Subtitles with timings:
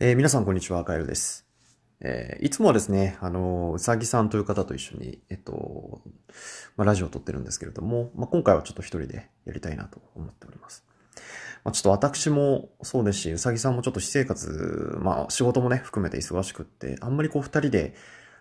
[0.00, 0.84] えー皆さん、こんにちは。
[0.84, 1.44] カエルです。
[2.00, 6.02] えーいつもはですね、あの、うさぎさんという方と一緒に、えっと、
[6.76, 10.84] まあ、ラジオを撮ってるんですけれども、まあ、今回はちょっと一人でやりたいなと思っております。
[11.64, 17.96] まあ、ちょっと私もそうですし、うさぎさんもちょっと私生活、まあ、仕事もね、含めて忙しくって、あんまりこう二人で、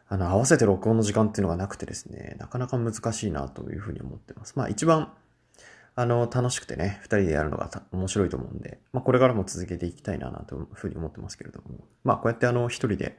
[0.10, 4.54] あの、合わせて録音の時間っていうのがなくてですね、なかなか難しいなというふうに思ってます。
[4.58, 5.12] まあ、一番、
[6.00, 13.18] あの、楽しくてね、二人でやるのが面白いと思うんで、まあ、これからも続けていきたいな、というふうに思ってますけれども、まあ、こうやってあの、一人で、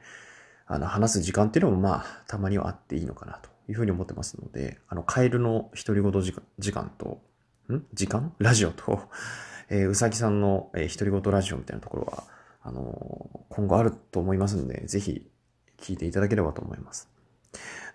[0.65, 6.21] あの、話す時間っていうのも、まあ、たまにはあっていいのかな、というふうに思ってますので、あの、カエルの独り言
[6.57, 7.21] 時間と、
[7.69, 7.83] ん？
[7.93, 8.33] 時間？
[8.39, 9.01] ラジオと、
[9.67, 12.23] えーうさぎさんの、えー独り言ラジオみたいなところは、
[12.61, 15.29] あのー今後あると思いますので、ぜひ、
[15.77, 17.09] 聞いていただければと思います。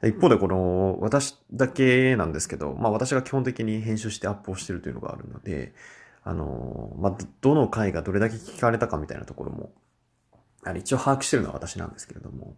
[0.03, 5.75] 一方で、この、私だけなんですけど、まあ私が基本的に編集してアップをしてるというのがあるので、
[6.25, 9.73] あの、まあ、どの回がどれだけ聞かれたかみたいなところも、
[10.65, 12.57] あの一応把握してるのは私なんですけれども、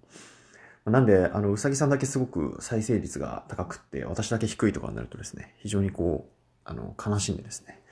[0.84, 6.32] なんで、あの、うさぎさんだけすごく再生率が高くって、私だけ低いとかになるとですね、非常にこう、
[6.64, 7.82] あの、悲しんでですね、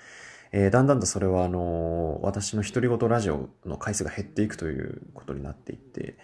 [0.52, 6.16] えーだんだんとそれは、あの、私の独り言ラジオの回数が減っていくということになっていって、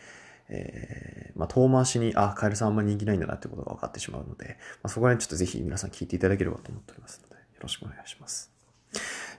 [0.50, 8.50] えーまあ、遠回しに、あ、カエルさんあんまり人気ないんだなってことが分かってしまうので、まあ、そこら辺ちょっとぜひ皆さん聞いていただければと思っておりますので、よろしくお願いします。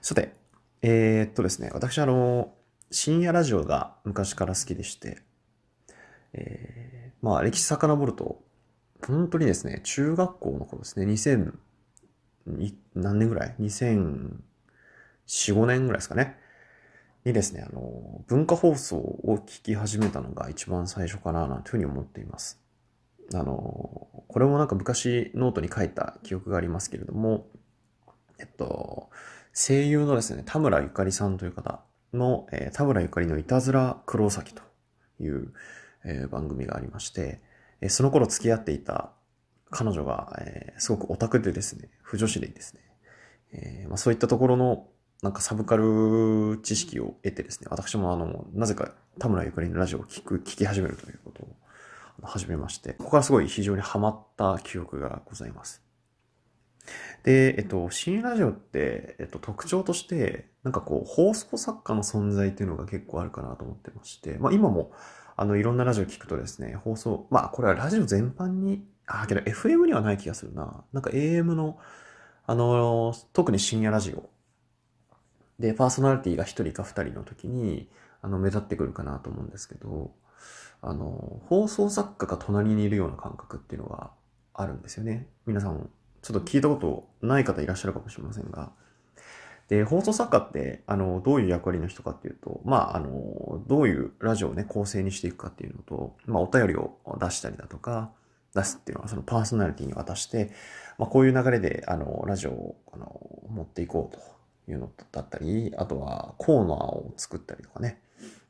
[0.02, 0.34] さて、
[0.82, 2.54] えーっとですね、私あの、
[2.90, 5.22] 深夜ラジオが昔から好きでして、
[6.34, 8.42] えーまあ歴史遡ると、
[9.06, 11.54] 本当にですね、中学校の頃ですね、2000、
[12.96, 14.32] 何年ぐらい ?2004、
[15.28, 16.38] 5年ぐらいですかね。
[17.26, 22.60] にですね、あの、文化放送を聞き始めたのが一番最初かな、なんていうふうに思っています。
[23.34, 23.54] あの、
[24.28, 27.48] これもなんか昔ノートに書いた記憶がありますけれども、
[28.40, 29.10] えっと、
[29.54, 31.82] 声優のですね、田村ゆかりさんという方
[32.14, 34.64] の、えー田村ゆかりのいたずら黒崎と
[35.20, 35.54] いう、
[36.04, 37.42] えー番組がありまして、
[37.82, 39.12] えーその頃付き合っていた
[39.70, 42.82] 彼女が、えすごくオタクでですね、不女子でですね、
[43.54, 44.88] えまあ、そういったところの
[45.22, 55.84] なんかサブカル知識を得てですね、私もあの、なぜか田村ゆかりのラジオを聞く、聞き始めるということを始めまして、ここからすごい非常にハマった記憶がございます。
[57.24, 64.92] で、えっと、新ラジオって、えっと、特徴として、なんかこう、放送作家の存在っていうのが結構あるかなと思ってまして、まあ今も、
[65.36, 70.84] あの、いろんなラジオ聞くとですね、放送、まあこれはラジオ全般に、あ、けど FM にはない気がするな。
[70.94, 71.78] なんか AM の、
[72.48, 74.31] あの、特に深夜ラジオ
[75.62, 77.88] で、パーソナリティが一人か二人の時に、
[78.24, 80.12] あの、目立ってくるかなと思うんですけど、
[80.82, 84.10] あの、放送作家が隣にいるような感覚っていうのが
[84.56, 85.28] あるんですよね。
[85.46, 85.88] 皆さん、
[86.24, 88.72] ちょっと聞いたことない方いらっしゃるかもしれませんが。
[89.68, 98.12] で、放送作家って、あの、どういう役割の人かっていうと、まあ、あの、どういうラジオをね、構成にしていくかっていうのと、まあ、お便りを出したりだとか、
[98.56, 100.52] 出すっていうのは、そのパーソナリティに渡して、
[100.98, 108.02] まあ、こういう流れで、あの、ラジオを、あの、持っていこうというのだったり、あとはコーナーを作ったりとかね。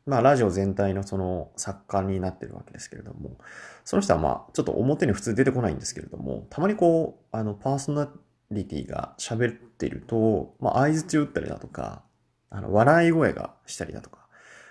[0.05, 3.37] まあ、ラジオ全体のその作家になってるわけですけれども、
[3.85, 8.09] その人はまあ、ちょっと表に普通出てこないんですけれども、たまにこう、あの、パーソナ
[8.49, 12.01] リティが喋っていると、まあ、合図打ったりだとか、
[12.49, 14.27] あの、笑い声がしたりだとか、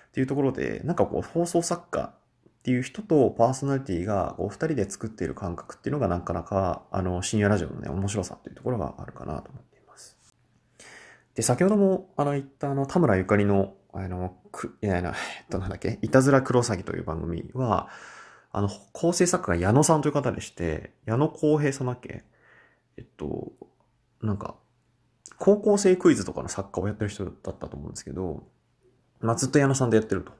[0.09, 2.13] っていうところで、なんかこう、放送作家
[2.61, 9.70] っていう人とパーソナリティが、こう、二人で作っている感覚っていうのがなかなか、あの、深夜ラジオのね、面白さっていうところがあるかなと思って。
[11.35, 15.15] で、先ほども、あの、言った、あの、田村ゆかりの、あの、く、いや、あの、えっ
[15.49, 17.89] と、なんだっけ、いたずら黒崎という番組は、
[18.51, 22.25] あの、構成作家が矢野さんという方でして、矢野公平さんだっけ
[22.97, 23.51] えっと、
[24.21, 24.55] なんか、
[25.37, 28.43] 高校生クイズとかの作家をやってる人だったと思うんですけど、
[29.21, 30.33] まあ、ずっと矢野さんでやってると。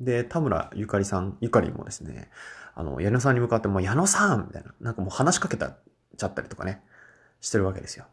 [0.00, 2.30] で、田村ゆかりさん、ゆかりもですね、
[2.74, 5.76] あの、矢野さんに向かって、もう矢野さんみたいな、なんかもう話しかけた
[6.16, 6.82] ちゃったりとかね、
[7.40, 8.06] してるわけですよ。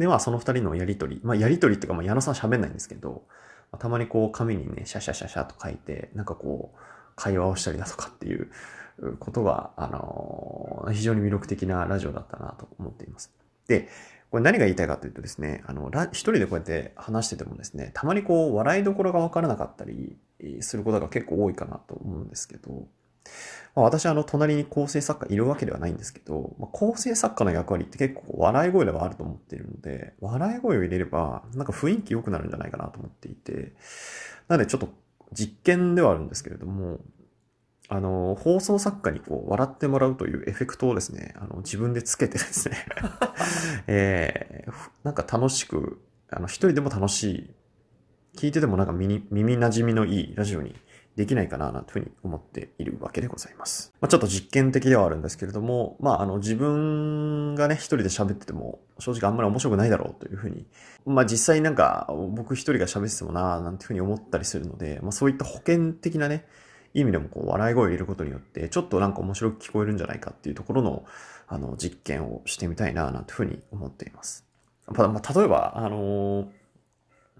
[0.00, 3.22] で、まあ、その二人のやりとり、まあ、やりとりっていうか、まあ、矢野さん喋んないんですけど、
[3.70, 6.78] またまにこう、紙にね、シャシャシャシャと書いて、なんかこう、
[7.16, 8.50] 会話をしたりだとかっていう
[9.18, 13.30] ことが、あの非常に魅力的なラジオだったなと思っています。
[13.68, 13.88] で、
[14.30, 20.16] これ何が言いたいかというとですね、あの、一人でこうやって話しててもですね、たまにこう、笑いどころがわからなかったり
[20.60, 22.86] することが結構多いかなと思うんですけど、
[23.74, 33.72] まあ、私はあの、隣に構成作家いるわけではないんですけど、まあ、構成作家の役割って結構笑い声ではあると思っているので、笑い声を入れれば、なんか雰囲気良くなるんじゃないかなと思っていて、
[34.48, 34.88] なのでちょっと
[35.32, 36.98] 実験ではあるんですけれども、
[37.88, 42.76] あの、放送作家にこう、笑ってもらうというエフェクトをですね、あの、自分でつけてですね、
[43.88, 46.00] えーなんか楽しく、
[46.30, 47.50] あの、一人でも楽しい、
[48.36, 50.76] 聞いててもなんか耳耳馴染みのいいラジオに
[51.20, 53.92] できないかな、なんていうふうに思っているわけでございます。
[54.00, 60.66] まあ、ちょっと実験的ではあるんですけれども、まあ、あの、自分がね、一人で喋ってても、正直あんまり面白くないだろうというふうに、
[61.04, 66.46] まあ、実際なんか、僕一人が喋っててもな、なんていうふうに思ったりするので、まあ、そういった保険的なね、
[66.94, 71.04] 意味でもこう、笑い声を入れることによって、ちょっとなんか面白く聞こえるんじゃないかっていうところの、
[71.48, 74.46] あの、実験をしてみたいな、なんていうふうに思っています。
[74.86, 76.50] まあ、例えば、あの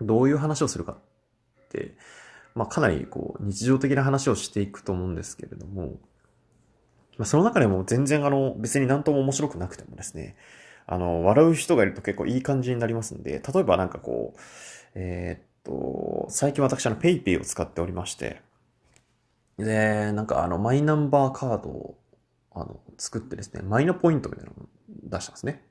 [0.02, 1.94] どういう話をするかって、
[2.60, 5.98] まあ、かなりこう日常的な話をしていくと思うんですけれども、
[7.16, 10.36] まあ、その中でも全然あの別に何とも面白くなくてもですね、
[10.86, 14.40] あの、笑う人がいると結構いい感じになりますんで、例えばなんかこう、
[14.94, 18.42] えーっと、最近私あの PayPay を使っておりまして、
[19.56, 21.98] で、なんかあのマイナンバーカードを
[22.52, 24.66] あの作ってですね、マイナポイントみたいなのを
[25.04, 25.64] 出したんですね。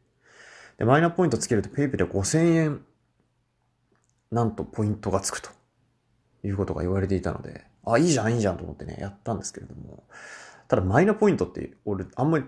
[0.80, 2.86] で、マイナポイントつけると PayPay で5000円、
[4.32, 5.59] なんとポイントがつくと
[6.44, 10.04] いうことが言われていたので、あ、いいじゃん、いいじゃんと思ってね、やったんですけれども、
[10.68, 12.46] ただマイナポイントって俺あんまり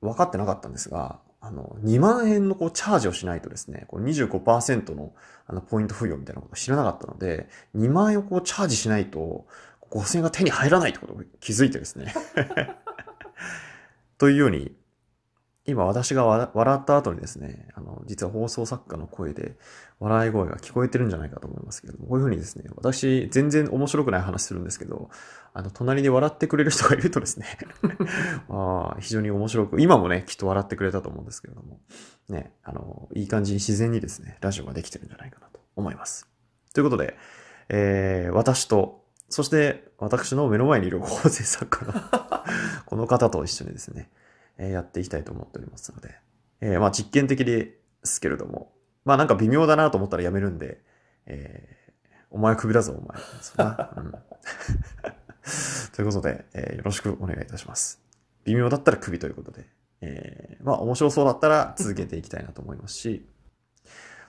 [0.00, 5.12] 分かってなかったんですが、あの、2万円のこうチャージをしないとですね、こう25%の
[5.46, 9.46] あのポイント付与みたいなことを知らなかったので、2万円をこうチャージしないと
[9.90, 12.14] 5000円が手に入らないってことを気づいてですね。
[14.18, 14.76] というように、
[15.70, 19.56] 今私が笑った後にですね、あの、実は放送作家の声で
[20.00, 25.10] 笑い声が聞こえてるんじゃないかと思いますけれども、こういうふうにですね、私全然面白くない話するんですけど、
[25.54, 27.46] あの、隣で笑ってくれる人がいるとですね、
[28.50, 31.80] あ非常に面白く、今もね、きっと笑ってくれたと思うんですけれども、
[32.28, 36.28] ね、あの、いい感じに自然にですね、ラジオができてるんじゃないかなと思います。
[36.74, 37.16] ということで、
[37.68, 41.94] えー、私と、そして私の目の前にいる構成作家の
[42.86, 44.10] この方と一緒にですね、
[44.60, 46.14] えやっていきたいと思っておりますので、
[46.60, 48.72] えーまあ実験的ですけれども、
[49.04, 50.80] まあなんか微妙だなと思ったらやめるんで、
[51.26, 51.80] えー
[52.32, 53.18] お前クビだぞ、お前。
[53.40, 53.92] そな。
[53.96, 54.12] うん。
[55.96, 58.00] ということで、えーよろしくお願いいたします。
[58.44, 59.66] 微妙だったらクビということで、
[60.02, 63.26] えーまあ面白そうだったら続けていきたいなと思いますし、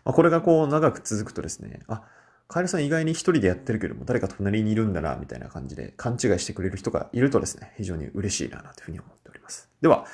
[0.04, 2.04] まあ、これがこう長く続くとですね、あ、
[2.52, 9.70] カエルさん意外に一人でやってるけども誰か隣にいるんだな、みたいな感じで勘違いしてくれる人がいるとですね、非常に嬉しいな、というふうに思っております。
[9.80, 10.06] では、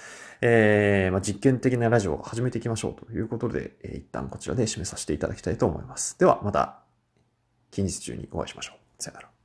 [0.41, 6.17] えーまあ、実験的なラジオを始めていきましょうということで、えー一旦こちらで締めさせていただきたいと思います。
[6.19, 6.79] では、また
[7.71, 9.03] 近日中にお会いしましょう。
[9.03, 9.36] さよなら。